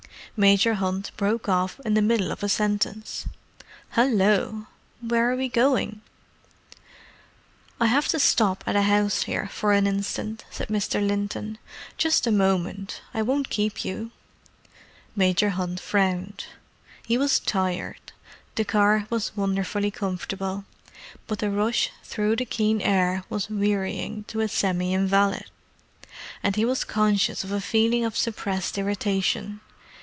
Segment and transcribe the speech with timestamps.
[0.37, 3.27] Major Hunt broke off in the middle of a sentence.
[3.89, 4.65] "Hallo!
[5.01, 6.01] Where are we going?"
[7.81, 11.05] "I have to stop at a house here for an instant," said Mr.
[11.05, 11.57] Linton.
[11.97, 14.11] "Just a moment; I won't keep you."
[15.17, 16.45] Major Hunt frowned.
[17.05, 18.13] He was tired;
[18.55, 20.63] the car was wonderfully comfortable,
[21.27, 25.51] but the rush through the keen air was wearying to a semi invalid,
[26.41, 29.59] and he was conscious of a feeling of suppressed irritation.